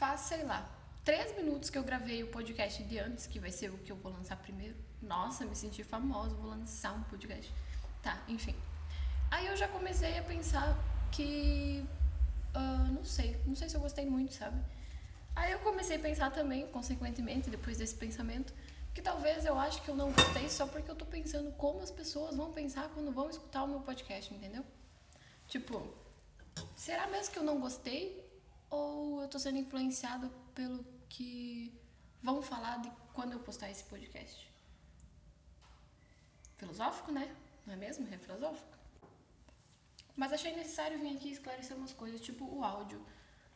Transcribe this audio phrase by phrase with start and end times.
[0.00, 0.66] faz, sei lá,
[1.04, 3.96] três minutos que eu gravei o podcast de antes, que vai ser o que eu
[3.96, 4.74] vou lançar primeiro.
[5.02, 7.52] Nossa, me senti famosa, vou lançar um podcast.
[8.02, 8.54] Tá, enfim.
[9.30, 10.74] Aí eu já comecei a pensar
[11.12, 11.86] que.
[12.56, 14.58] Uh, não sei, não sei se eu gostei muito, sabe?
[15.36, 18.54] Aí eu comecei a pensar também, consequentemente, depois desse pensamento,
[18.94, 21.90] que talvez eu acho que eu não gostei só porque eu tô pensando como as
[21.90, 24.64] pessoas vão pensar quando vão escutar o meu podcast, entendeu?
[25.46, 25.86] Tipo,
[26.74, 28.29] será mesmo que eu não gostei?
[28.70, 31.72] Ou eu tô sendo influenciada pelo que
[32.22, 34.48] vão falar de quando eu postar esse podcast?
[36.56, 37.34] Filosófico, né?
[37.66, 38.06] Não é mesmo?
[38.14, 38.78] É filosófico.
[40.16, 43.04] Mas achei necessário vir aqui esclarecer umas coisas, tipo o áudio.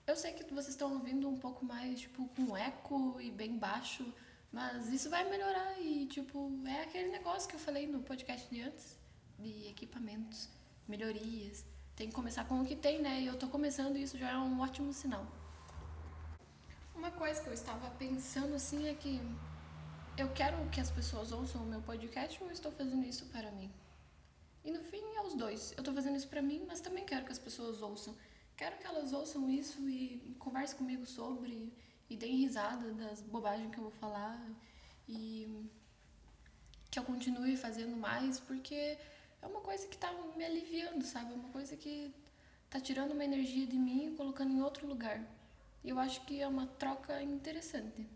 [0.07, 4.05] Eu sei que vocês estão ouvindo um pouco mais, tipo, com eco e bem baixo,
[4.52, 8.60] mas isso vai melhorar e, tipo, é aquele negócio que eu falei no podcast de
[8.60, 8.99] antes,
[9.38, 10.49] de equipamentos,
[10.87, 11.65] melhorias.
[11.97, 13.21] Tem que começar com o que tem, né?
[13.21, 15.27] E eu tô começando e isso já é um ótimo sinal.
[16.95, 19.21] Uma coisa que eu estava pensando assim é que
[20.16, 23.71] eu quero que as pessoas ouçam o meu podcast ou estou fazendo isso para mim?
[24.65, 25.73] E no fim é os dois.
[25.73, 28.16] Eu estou fazendo isso para mim, mas também quero que as pessoas ouçam.
[28.57, 31.73] Quero que elas ouçam isso e conversem comigo sobre
[32.09, 34.40] e deem risada das bobagens que eu vou falar
[35.09, 35.68] e
[36.90, 38.96] que eu continue fazendo mais, porque
[39.45, 41.32] é uma coisa que tá me aliviando, sabe?
[41.32, 42.12] É uma coisa que
[42.70, 45.23] tá tirando uma energia de mim e colocando em outro lugar.
[45.84, 48.09] E eu acho que é uma troca interessante,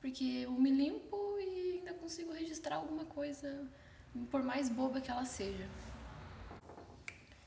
[0.00, 3.66] porque eu me limpo e ainda consigo registrar alguma coisa,
[4.30, 5.66] por mais boba que ela seja.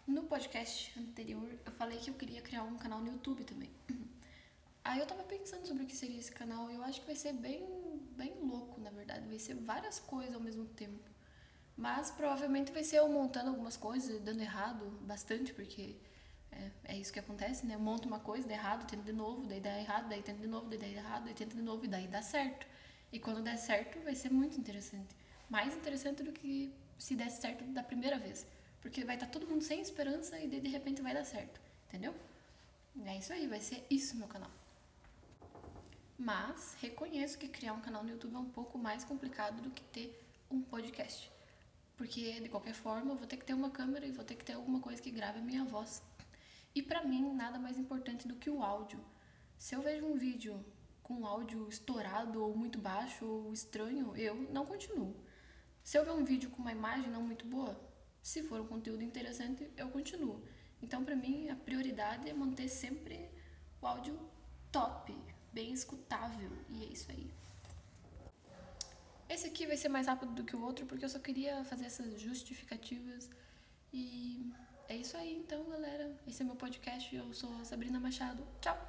[0.08, 3.69] No podcast anterior, eu falei que eu queria criar um canal no YouTube também.
[4.83, 7.15] Aí eu tava pensando sobre o que seria esse canal e eu acho que vai
[7.15, 7.61] ser bem,
[8.15, 9.27] bem louco, na verdade.
[9.27, 11.17] Vai ser várias coisas ao mesmo tempo.
[11.78, 15.95] Mas provavelmente vai ser eu montando algumas coisas, dando errado bastante, porque
[16.52, 17.75] é, é isso que acontece, né?
[17.75, 20.48] Eu monto uma coisa, dá errado, tento de novo, daí dá errado, daí tento de
[20.48, 22.66] novo, daí dá errado, daí tento de novo e daí dá certo.
[23.11, 25.16] E quando der certo, vai ser muito interessante.
[25.50, 28.45] Mais interessante do que se desse certo da primeira vez.
[28.82, 31.61] Porque vai estar tá todo mundo sem esperança e daí de repente vai dar certo.
[31.88, 32.14] Entendeu?
[33.05, 34.49] É isso aí, vai ser isso meu canal.
[36.17, 39.83] Mas reconheço que criar um canal no YouTube é um pouco mais complicado do que
[39.83, 41.32] ter um podcast.
[41.97, 44.45] Porque de qualquer forma eu vou ter que ter uma câmera e vou ter que
[44.45, 46.02] ter alguma coisa que grave a minha voz.
[46.73, 49.03] E para mim nada mais importante do que o áudio.
[49.58, 50.63] Se eu vejo um vídeo
[51.02, 55.15] com áudio estourado ou muito baixo ou estranho, eu não continuo.
[55.83, 57.80] Se eu ver um vídeo com uma imagem não muito boa,
[58.21, 60.43] se for um conteúdo interessante, eu continuo.
[60.81, 63.27] Então, para mim, a prioridade é manter sempre
[63.81, 64.19] o áudio
[64.71, 65.15] top,
[65.52, 67.31] bem escutável, e é isso aí.
[69.37, 71.86] Esse aqui vai ser mais rápido do que o outro, porque eu só queria fazer
[71.86, 73.30] essas justificativas.
[73.93, 74.52] E
[74.89, 76.11] é isso aí, então, galera.
[76.27, 77.15] Esse é meu podcast.
[77.15, 78.43] Eu sou Sabrina Machado.
[78.59, 78.86] Tchau!